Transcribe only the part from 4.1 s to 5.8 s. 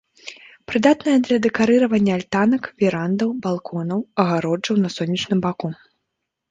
агароджаў на сонечным баку.